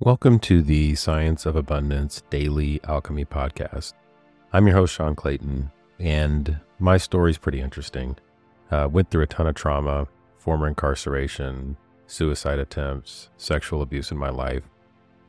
[0.00, 3.94] Welcome to the Science of Abundance Daily Alchemy Podcast.
[4.52, 8.18] I'm your host, Sean Clayton, and my story is pretty interesting.
[8.70, 10.06] Uh, went through a ton of trauma,
[10.36, 14.64] former incarceration, suicide attempts, sexual abuse in my life.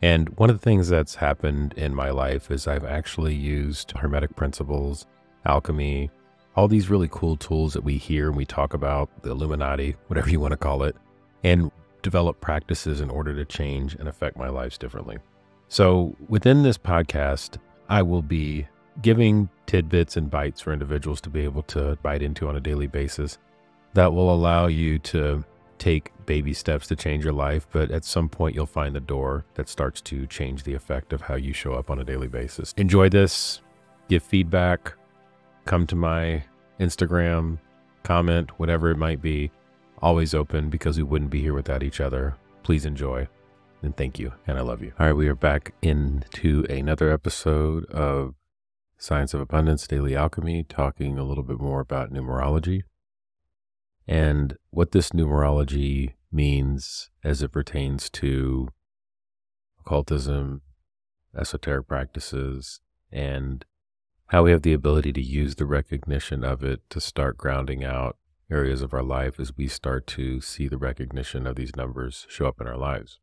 [0.02, 4.36] And one of the things that's happened in my life is I've actually used Hermetic
[4.36, 5.08] principles,
[5.46, 6.12] alchemy,
[6.58, 10.30] all these really cool tools that we hear and we talk about, the Illuminati, whatever
[10.30, 10.98] you want to call it,
[11.46, 11.72] and
[12.08, 15.18] develop practices in order to change and affect my lives differently.
[15.68, 17.58] So, within this podcast,
[17.90, 18.66] I will be
[19.02, 22.88] giving tidbits and bites for individuals to be able to bite into on a daily
[22.88, 23.38] basis
[23.94, 25.44] that will allow you to
[25.80, 29.44] take baby steps to change your life, but at some point you'll find the door
[29.56, 32.74] that starts to change the effect of how you show up on a daily basis.
[32.78, 33.60] Enjoy this,
[34.08, 34.94] give feedback,
[35.66, 36.42] come to my
[36.80, 37.58] Instagram,
[38.04, 39.52] comment, whatever it might be
[40.00, 42.36] always open because we wouldn't be here without each other.
[42.64, 43.28] Please enjoy
[43.82, 44.34] and thank you.
[44.46, 44.94] And I love you.
[45.00, 48.36] All right, we are back into another episode of
[48.98, 52.84] Science of Abundance Daily Alchemy, talking a little bit more about numerology
[54.08, 58.70] and what this numerology means as it pertains to
[59.82, 60.62] occultism,
[61.38, 62.80] esoteric practices,
[63.12, 63.66] and
[64.28, 68.18] how we have the ability to use the recognition of it to start grounding out
[68.50, 72.48] areas of our life as we start to see the recognition of these numbers show
[72.48, 73.20] up in our lives.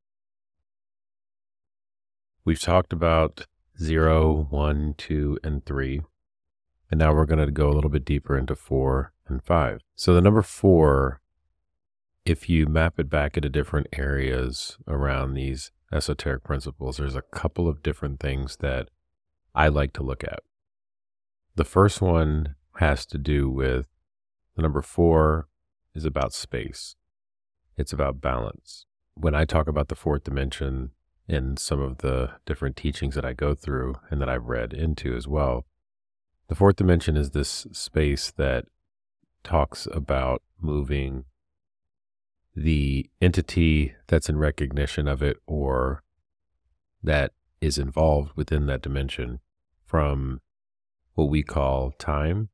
[2.45, 3.47] We've talked about
[3.81, 6.03] zero, one, two, and 3.
[6.91, 9.81] And now we're going to go a little bit deeper into 4 and 5.
[9.97, 11.21] So the number 4,
[12.25, 17.69] if you map it back into different areas around these esoteric principles, there's a couple
[17.69, 18.91] of different things that
[19.55, 20.41] I like to look at.
[21.57, 23.87] The first one has to do with
[24.57, 25.49] the number four
[25.95, 26.97] is about space.
[27.77, 28.87] It's about balance.
[29.15, 30.91] When I talk about the fourth dimension
[31.29, 35.17] in some of the different teachings that I go through and that I've read into
[35.17, 35.65] as well,
[36.49, 38.67] the fourth dimension is this space that
[39.43, 41.25] talks about moving
[42.55, 46.03] the entity that's in recognition of it or
[47.03, 49.41] that is involved within that dimension
[49.85, 50.41] from
[51.15, 52.49] what we call time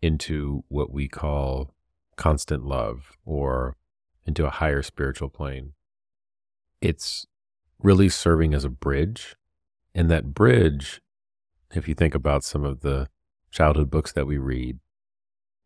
[0.00, 1.74] into what we call
[2.16, 3.76] constant love or
[4.26, 5.72] into a higher spiritual plane.
[6.80, 7.26] It's
[7.78, 9.36] really serving as a bridge.
[9.94, 11.00] And that bridge,
[11.72, 13.08] if you think about some of the
[13.50, 14.78] childhood books that we read,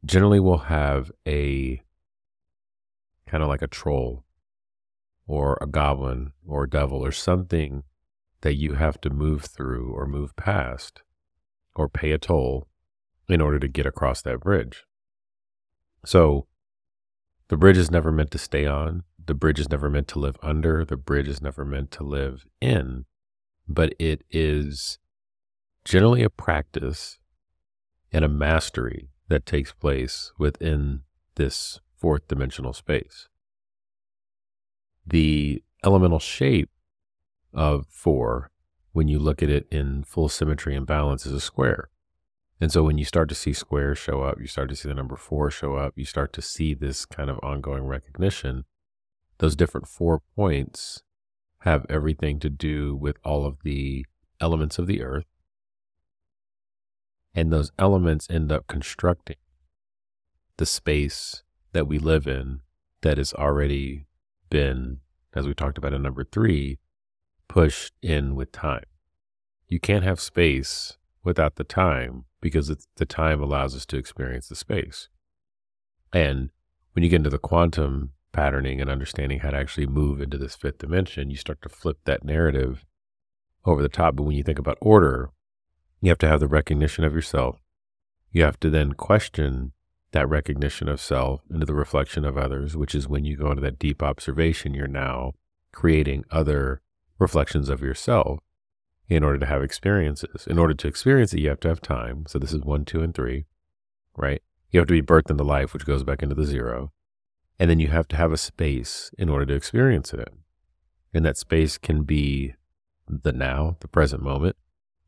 [0.04, 1.82] generally will have a
[3.26, 4.24] kind of like a troll
[5.26, 7.82] or a goblin or a devil or something
[8.42, 11.02] that you have to move through or move past
[11.74, 12.66] or pay a toll
[13.32, 14.84] in order to get across that bridge.
[16.04, 16.46] So
[17.48, 19.04] the bridge is never meant to stay on.
[19.24, 20.84] The bridge is never meant to live under.
[20.84, 23.04] The bridge is never meant to live in,
[23.68, 24.98] but it is
[25.84, 27.18] generally a practice
[28.12, 31.02] and a mastery that takes place within
[31.36, 33.28] this fourth dimensional space.
[35.06, 36.70] The elemental shape
[37.54, 38.50] of four,
[38.92, 41.90] when you look at it in full symmetry and balance, is a square.
[42.62, 44.94] And so when you start to see squares show up, you start to see the
[44.94, 48.66] number four show up, you start to see this kind of ongoing recognition.
[49.38, 51.02] Those different four points
[51.62, 54.06] have everything to do with all of the
[54.40, 55.24] elements of the earth.
[57.34, 59.38] And those elements end up constructing
[60.56, 62.60] the space that we live in
[63.00, 64.06] that has already
[64.50, 64.98] been,
[65.34, 66.78] as we talked about in number three,
[67.48, 68.84] pushed in with time.
[69.66, 74.56] You can't have space without the time because the time allows us to experience the
[74.56, 75.08] space.
[76.12, 76.50] And
[76.92, 80.56] when you get into the quantum patterning and understanding how to actually move into this
[80.56, 82.84] fifth dimension, you start to flip that narrative
[83.64, 84.16] over the top.
[84.16, 85.30] But when you think about order,
[86.02, 87.60] you have to have the recognition of yourself.
[88.32, 89.72] You have to then question
[90.10, 93.62] that recognition of self into the reflection of others, which is when you go into
[93.62, 95.32] that deep observation, you're now
[95.72, 96.82] creating other
[97.18, 98.40] reflections of yourself
[99.16, 100.46] in order to have experiences.
[100.46, 102.24] In order to experience it, you have to have time.
[102.26, 103.46] So this is one, two, and three,
[104.16, 104.42] right?
[104.70, 106.92] You have to be birthed into life, which goes back into the zero.
[107.58, 110.28] And then you have to have a space in order to experience it.
[111.14, 112.54] And that space can be
[113.06, 114.56] the now, the present moment,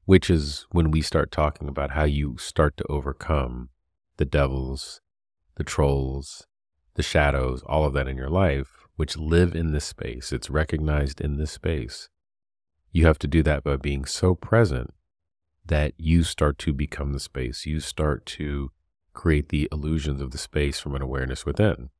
[0.05, 3.71] which is when we start talking about how you start to overcome
[4.19, 5.01] the devils,
[5.57, 6.47] the trolls,
[6.95, 10.33] the shadows, all of that in your life, which live in this space.
[10.33, 12.09] It's recognized in this space.
[12.95, 14.95] You have to do that by being so present
[15.67, 17.67] that you start to become the space.
[17.67, 18.71] You start to
[19.13, 21.91] create the illusions of the space from an awareness within.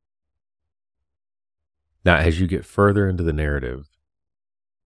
[2.05, 3.89] Now, as you get further into the narrative,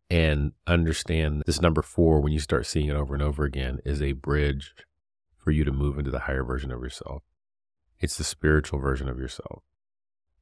[0.08, 4.00] and understand this number four, when you start seeing it over and over again, is
[4.00, 4.75] a bridge
[5.37, 7.22] for you to move into the higher version of yourself.
[8.00, 9.62] It's the spiritual version of yourself.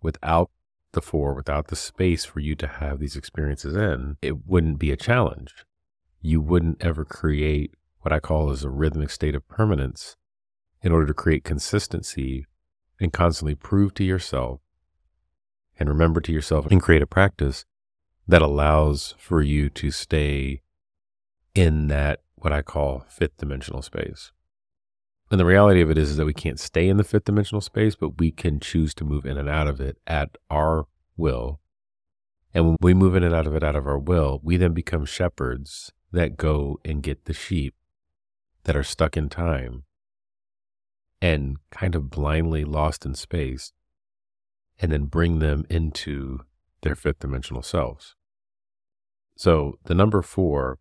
[0.01, 0.51] Without
[0.97, 4.91] the four, without the space for you to have these experiences in, it wouldn't be
[4.91, 5.65] a challenge.
[6.21, 10.17] You wouldn't ever create what I call as a rhythmic state of permanence
[10.83, 12.47] in order to create consistency
[12.99, 14.61] and constantly prove to yourself
[15.79, 17.65] and remember to yourself and create a practice
[18.27, 20.63] that allows for you to stay
[21.55, 24.33] in that what I call fifth dimensional space.
[25.31, 27.61] And the reality of it is, is that we can't stay in the fifth dimensional
[27.61, 30.87] space, but we can choose to move in and out of it at our
[31.17, 31.61] will.
[32.55, 34.73] And when we move in and out of it out of our will, we then
[34.73, 37.75] become shepherds that go and get the sheep
[38.65, 39.83] that are stuck in time
[41.21, 43.73] and kind of blindly lost in space,
[44.79, 46.41] and then bring them into
[46.83, 48.15] their fifth dimensional selves.
[49.35, 50.79] So the number four,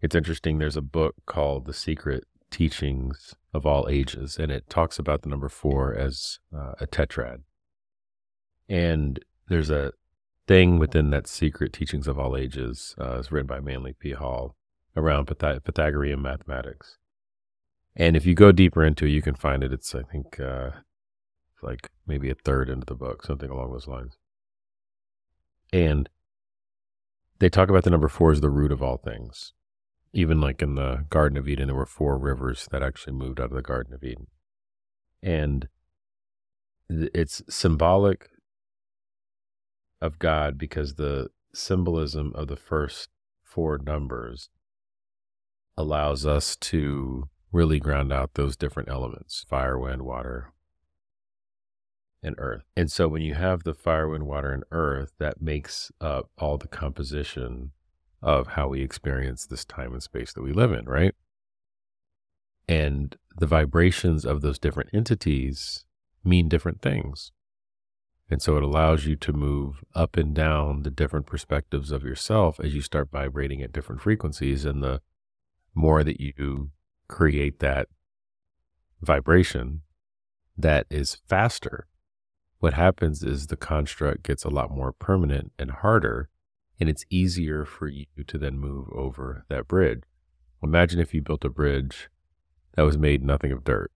[0.00, 0.58] it's interesting.
[0.58, 5.28] There's a book called The Secret Teachings of All Ages, and it talks about the
[5.28, 7.42] number four as uh, a tetrad.
[8.68, 9.92] And there's a
[10.46, 14.12] thing within that Secret Teachings of All Ages, uh, written by Manly P.
[14.12, 14.56] Hall,
[14.96, 16.98] around Pythag- Pythagorean mathematics.
[17.94, 19.72] And if you go deeper into it, you can find it.
[19.72, 20.70] It's, I think, uh,
[21.62, 24.16] like maybe a third into the book, something along those lines.
[25.72, 26.08] And
[27.38, 29.52] they talk about the number four as the root of all things.
[30.12, 33.50] Even like in the Garden of Eden, there were four rivers that actually moved out
[33.50, 34.26] of the Garden of Eden.
[35.22, 35.68] And
[36.88, 38.28] it's symbolic
[40.00, 43.08] of God because the symbolism of the first
[43.42, 44.50] four numbers
[45.76, 50.52] allows us to really ground out those different elements fire, wind, water,
[52.22, 52.62] and earth.
[52.76, 56.58] And so when you have the fire, wind, water, and earth, that makes up all
[56.58, 57.72] the composition
[58.22, 61.14] of how we experience this time and space that we live in, right?
[62.68, 65.84] And the vibrations of those different entities
[66.24, 67.32] mean different things.
[68.30, 72.58] And so it allows you to move up and down the different perspectives of yourself
[72.60, 74.64] as you start vibrating at different frequencies.
[74.64, 75.02] And the
[75.74, 76.70] more that you
[77.08, 77.88] create that
[79.02, 79.82] vibration
[80.56, 81.88] that is faster,
[82.60, 86.30] what happens is the construct gets a lot more permanent and harder,
[86.80, 90.02] and it's easier for you to then move over that bridge.
[90.62, 92.08] Imagine if you built a bridge
[92.74, 93.90] that was made nothing of dirt.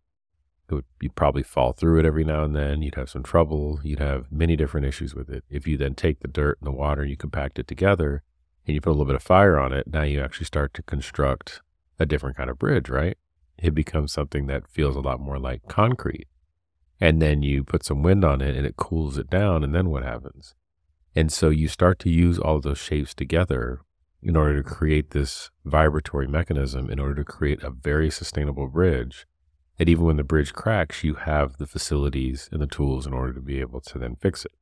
[0.69, 2.83] It would you'd probably fall through it every now and then.
[2.83, 3.81] You'd have some trouble.
[3.85, 5.45] You'd have many different issues with it.
[5.49, 8.23] If you then take the dirt and the water and you compact it together
[8.67, 10.83] and you put a little bit of fire on it, now you actually start to
[10.83, 11.61] construct
[12.01, 13.17] a different kind of bridge, right?
[13.59, 16.27] It becomes something that feels a lot more like concrete
[17.01, 19.91] and then you put some wind on it and it cools it down and then
[19.91, 20.55] what happens
[21.17, 23.81] and so you start to use all those shapes together
[24.23, 29.27] in order to create this vibratory mechanism in order to create a very sustainable bridge
[29.79, 33.33] that even when the bridge cracks you have the facilities and the tools in order
[33.33, 34.53] to be able to then fix it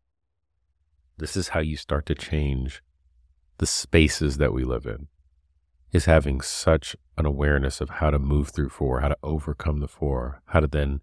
[1.18, 2.82] this is how you start to change
[3.58, 5.08] the spaces that we live in
[5.92, 9.88] is having such an awareness of how to move through four how to overcome the
[9.88, 11.00] four how to then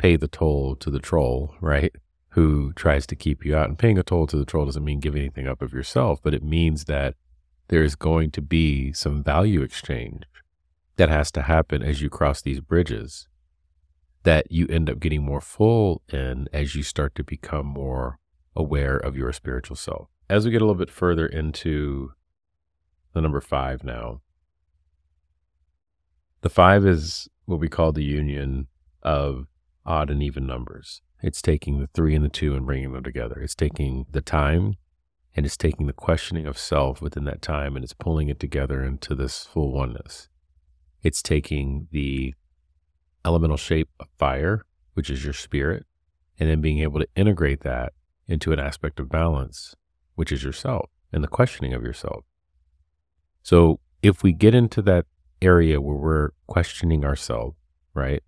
[0.00, 1.94] pay the toll to the troll, right?
[2.30, 3.68] Who tries to keep you out.
[3.68, 6.34] And paying a toll to the troll doesn't mean giving anything up of yourself, but
[6.34, 7.14] it means that
[7.68, 10.24] there's going to be some value exchange
[10.96, 13.26] that has to happen as you cross these bridges
[14.22, 18.18] that you end up getting more full in as you start to become more
[18.54, 20.08] aware of your spiritual self.
[20.28, 22.12] As we get a little bit further into
[23.14, 24.20] the number five now,
[26.42, 28.66] the five is what we call the union
[29.02, 29.46] of
[29.84, 31.02] odd and even numbers.
[31.22, 33.40] It's taking the three and the two and bringing them together.
[33.40, 34.76] It's taking the time
[35.36, 38.82] and it's taking the questioning of self within that time and it's pulling it together
[38.82, 40.28] into this full oneness.
[41.02, 42.34] It's taking the
[43.24, 44.62] elemental shape of fire,
[44.94, 45.84] which is your spirit,
[46.38, 47.92] and then being able to integrate that
[48.26, 49.74] into an aspect of balance,
[50.14, 52.24] which is yourself and the questioning of yourself.
[53.42, 55.06] So if we get into that
[55.42, 57.56] area where we're questioning ourselves,
[57.94, 58.22] right?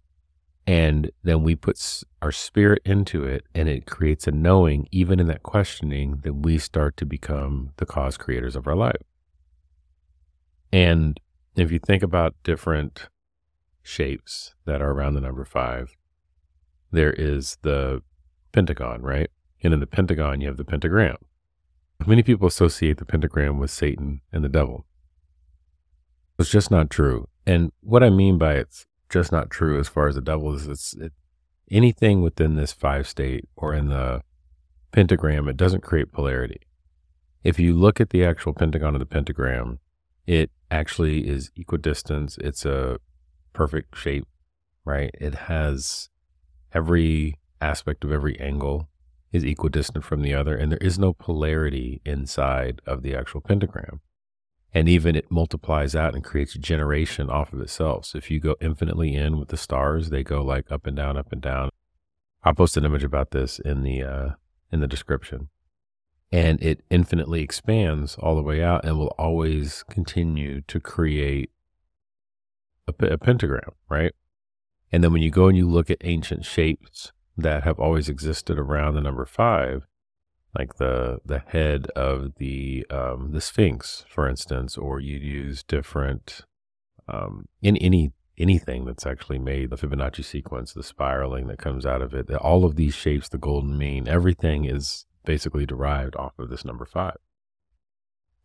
[0.66, 5.26] And then we put our spirit into it and it creates a knowing, even in
[5.26, 9.02] that questioning, that we start to become the cause creators of our life.
[10.72, 11.18] And
[11.56, 13.08] if you think about different
[13.82, 15.96] shapes that are around the number five,
[16.92, 18.02] there is the
[18.52, 19.30] pentagon, right?
[19.62, 21.16] And in the pentagon, you have the pentagram.
[22.06, 24.86] Many people associate the pentagram with Satan and the devil.
[26.38, 27.28] It's just not true.
[27.46, 30.66] And what I mean by it's just not true as far as the devil is.
[30.66, 31.12] It's it,
[31.70, 34.22] anything within this five state or in the
[34.90, 35.48] pentagram.
[35.48, 36.60] It doesn't create polarity.
[37.44, 39.78] if you look at the actual pentagon of the pentagram,
[40.26, 42.38] it actually is equidistant.
[42.38, 42.98] It's a
[43.52, 44.26] perfect shape,
[44.84, 45.10] right?
[45.20, 46.08] It has
[46.72, 48.88] every aspect of every angle
[49.32, 54.00] is equidistant from the other, and there is no polarity inside of the actual pentagram.
[54.74, 58.06] And even it multiplies out and creates a generation off of itself.
[58.06, 61.18] So if you go infinitely in with the stars, they go like up and down,
[61.18, 61.70] up and down.
[62.42, 64.28] I'll post an image about this in the uh,
[64.70, 65.48] in the description.
[66.32, 71.50] And it infinitely expands all the way out and will always continue to create
[72.88, 74.12] a, a pentagram, right?
[74.90, 78.58] And then when you go and you look at ancient shapes that have always existed
[78.58, 79.86] around the number five,
[80.56, 86.42] like the the head of the um, the Sphinx, for instance, or you'd use different
[87.08, 92.02] um, in any anything that's actually made the Fibonacci sequence, the spiraling that comes out
[92.02, 96.50] of it, all of these shapes, the golden mean, everything is basically derived off of
[96.50, 97.16] this number five.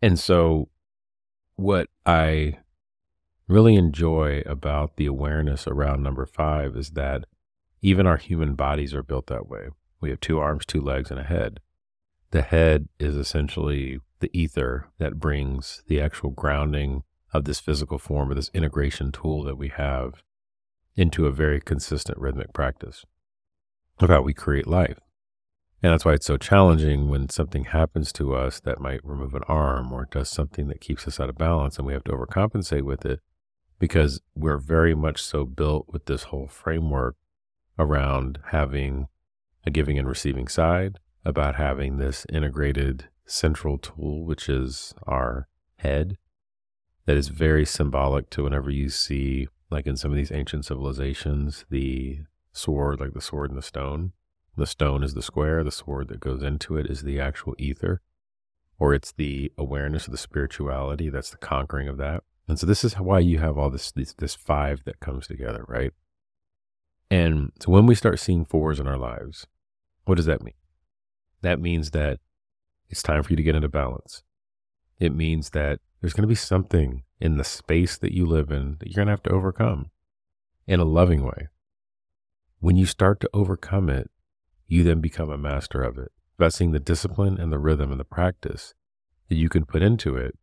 [0.02, 0.70] And so,
[1.56, 2.60] what I
[3.48, 7.26] really enjoy about the awareness around number five is that
[7.82, 9.70] even our human bodies are built that way.
[10.00, 11.60] We have two arms, two legs, and a head.
[12.32, 17.04] The head is essentially the ether that brings the actual grounding
[17.34, 20.24] of this physical form or this integration tool that we have
[20.96, 23.06] into a very consistent rhythmic practice
[24.00, 25.00] of how we create life.
[25.84, 29.44] And that's why it's so challenging when something happens to us that might remove an
[29.48, 32.82] arm or does something that keeps us out of balance and we have to overcompensate
[32.82, 33.20] with it
[33.80, 37.16] because we're very much so built with this whole framework
[37.78, 39.08] around having
[39.66, 46.18] a giving and receiving side, about having this integrated central tool, which is our head,
[47.06, 51.66] that is very symbolic to whenever you see, like in some of these ancient civilizations,
[51.70, 52.20] the
[52.54, 54.14] sword, like the sword and the stone.
[54.56, 58.02] The stone is the square, the sword that goes into it is the actual ether,
[58.80, 61.10] or it's the awareness of the spirituality.
[61.10, 62.24] That's the conquering of that.
[62.48, 65.66] And so this is why you have all this, this, this five that comes together,
[65.68, 65.92] right?
[67.12, 69.46] And so when we start seeing fours in our lives,
[70.06, 70.54] what does that mean?
[71.42, 72.20] That means that
[72.90, 74.24] it's time for you to get into balance.
[75.00, 78.78] It means that there's going to be something in the space that you live in
[78.80, 79.92] that you're going to have to overcome
[80.66, 81.48] in a loving way.
[82.60, 84.10] When you start to overcome it,
[84.68, 86.12] you then become a master of it.
[86.50, 88.74] Seeing the discipline and the rhythm and the practice
[89.28, 90.38] that you can put into it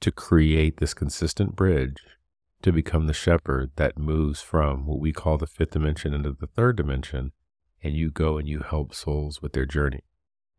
[0.00, 1.98] to create this consistent bridge
[2.62, 6.46] to become the shepherd that moves from what we call the fifth dimension into the
[6.46, 7.32] third dimension,
[7.84, 10.00] and you go and you help souls with their journey.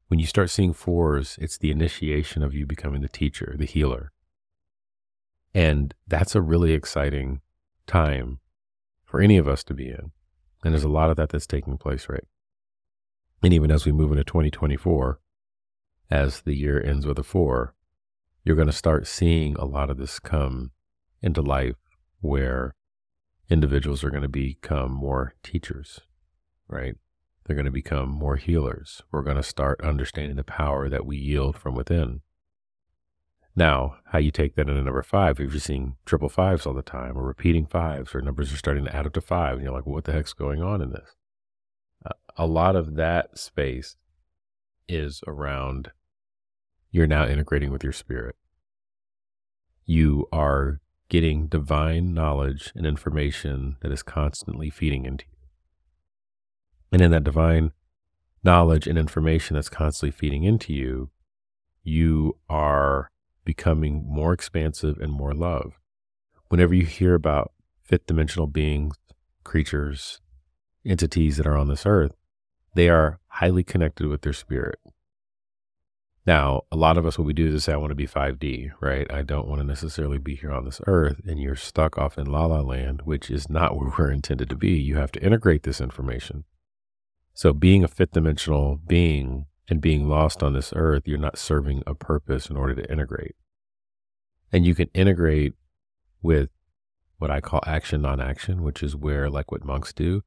[0.08, 4.12] When you start seeing fours, it's the initiation of you becoming the teacher, the healer.
[5.53, 7.41] And that's a really exciting
[7.88, 8.39] time
[9.03, 10.12] for any of us to be in.
[10.63, 12.25] And there's a lot of that that's taking place, right?
[13.41, 15.20] And even as we move into 2024,
[16.12, 17.74] as the year ends with a four,
[18.44, 20.72] you're going to start seeing a lot of this come
[21.22, 21.75] into life
[22.22, 22.75] where
[23.50, 26.01] individuals are going to become more teachers,
[26.67, 26.96] right?
[27.45, 29.03] They're going to become more healers.
[29.11, 32.21] We're going to start understanding the power that we yield from within.
[33.55, 36.81] Now, how you take that into number five, if you're seeing triple fives all the
[36.81, 39.73] time or repeating fives or numbers are starting to add up to five, and you're
[39.73, 41.15] like, what the heck's going on in this?
[42.05, 43.95] Uh, a lot of that space
[44.89, 45.91] is around
[46.91, 48.35] you're now integrating with your spirit.
[49.85, 55.35] You are getting divine knowledge and information that is constantly feeding into you.
[56.92, 57.72] And in that divine
[58.44, 61.10] knowledge and information that's constantly feeding into you,
[61.84, 63.12] you are
[63.44, 65.80] becoming more expansive and more love.
[66.50, 67.51] Whenever you hear about
[67.84, 68.96] fifth dimensional beings,
[69.44, 70.22] creatures,
[70.86, 72.13] entities that are on this earth,
[72.75, 74.80] they are highly connected with their spirit.
[76.25, 78.72] Now, a lot of us, what we do is say, I want to be 5D,
[78.82, 79.12] right?
[79.12, 81.22] I don't want to necessarily be here on this earth.
[81.27, 84.56] And you're stuck off in la la land, which is not where we're intended to
[84.56, 84.72] be.
[84.72, 86.46] You have to integrate this information.
[87.36, 91.84] So, being a fifth dimensional being and being lost on this earth, you're not serving
[91.86, 93.36] a purpose in order to integrate.
[94.54, 95.54] And you can integrate
[96.22, 96.50] with
[97.18, 100.24] what I call action non action, which is where, like what monks do,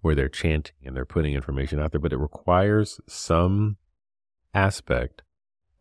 [0.00, 3.76] where they're chanting and they're putting information out there, but it requires some
[4.54, 5.20] aspect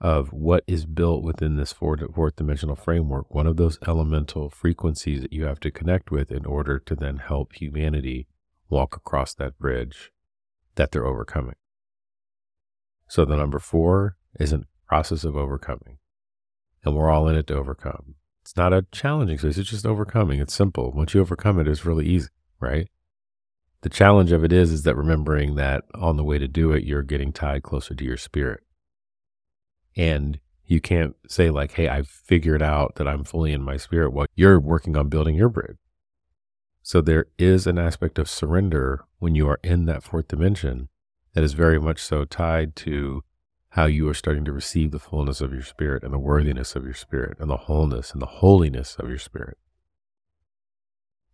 [0.02, 5.22] of what is built within this fourth, fourth dimensional framework, one of those elemental frequencies
[5.22, 8.28] that you have to connect with in order to then help humanity
[8.70, 10.12] walk across that bridge
[10.78, 11.56] that they're overcoming.
[13.10, 16.00] So the number four is a process of overcoming,
[16.86, 18.16] and we're all in it to overcome.
[18.44, 20.40] It's not a challenging space, it's just overcoming.
[20.40, 20.92] It's simple.
[20.94, 22.30] Once you overcome it, it's really easy,
[22.62, 22.90] right?
[23.82, 26.84] The challenge of it is, is that remembering that on the way to do it,
[26.86, 28.64] you're getting tied closer to your spirit
[29.96, 34.12] And you can't say, like, hey, I've figured out that I'm fully in my spirit.
[34.14, 35.78] Well, you're working on building your bridge.
[36.84, 40.90] So there is an aspect of surrender when you are in that fourth dimension
[41.34, 43.24] that is very much so tied to
[43.70, 46.84] how you are starting to receive the fullness of your spirit and the worthiness of
[46.84, 49.58] your spirit and the wholeness and the holiness of your spirit.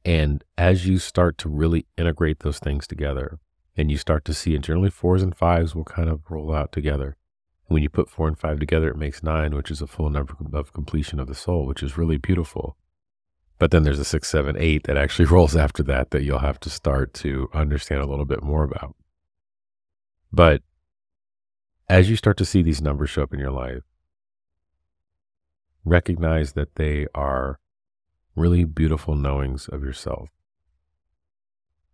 [0.04, 3.40] And as you start to really integrate those things together
[3.78, 6.72] and you start to see, and generally fours and fives will kind of roll out
[6.72, 7.16] together.
[7.68, 10.36] When you put four and five together, it makes nine, which is a full number
[10.54, 12.78] of completion of the soul, which is really beautiful.
[13.64, 16.60] But then there's a six, seven, eight that actually rolls after that that you'll have
[16.60, 18.94] to start to understand a little bit more about.
[20.34, 20.64] But
[21.88, 23.84] as you start to see these numbers show up in your life,
[25.86, 27.58] recognize that they are
[28.36, 30.28] really beautiful knowings of yourself.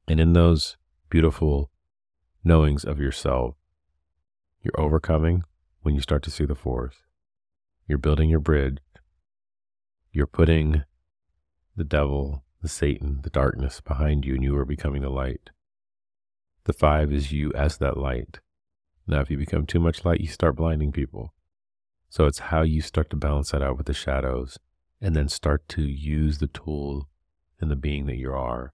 [0.07, 0.75] And in those
[1.11, 1.69] beautiful
[2.43, 3.53] knowings of yourself,
[4.63, 5.43] you're overcoming
[5.83, 6.95] when you start to see the fours.
[7.87, 8.79] You're building your bridge.
[10.11, 10.83] You're putting
[11.79, 15.49] the devil, the Satan, the darkness behind you, and you are becoming the light.
[16.65, 18.41] The five is you as that light.
[19.07, 21.33] Now, if you become too much light, you start blinding people.
[22.09, 24.59] So it's how you start to balance that out with the shadows
[24.99, 27.07] and then start to use the tool
[27.61, 28.73] and the being that you are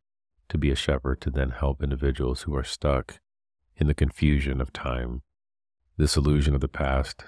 [0.49, 3.19] to be a shepherd to then help individuals who are stuck
[3.77, 5.21] in the confusion of time,
[5.95, 7.25] this illusion of the past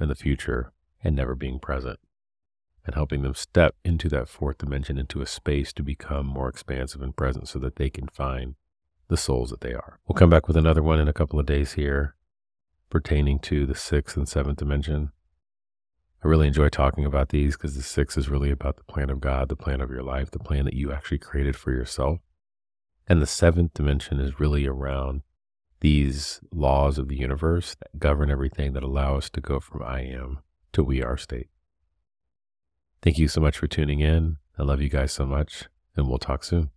[0.00, 0.72] and the future,
[1.04, 1.98] and never being present,
[2.88, 7.02] and helping them step into that fourth dimension, into a space to become more expansive
[7.02, 8.54] and present so that they can find
[9.08, 10.00] the souls that they are.
[10.08, 12.14] We'll come back with another one in a couple of days here
[12.88, 15.12] pertaining to the sixth and seventh dimension.
[16.24, 19.20] I really enjoy talking about these because the sixth is really about the plan of
[19.20, 22.20] God, the plan of your life, the plan that you actually created for yourself.
[23.06, 25.20] And the seventh dimension is really around
[25.80, 30.00] these laws of the universe that govern everything that allow us to go from I
[30.00, 30.38] am
[30.72, 31.48] to we are state.
[33.02, 34.38] Thank you so much for tuning in.
[34.58, 35.64] I love you guys so much,
[35.96, 36.70] and we'll talk soon.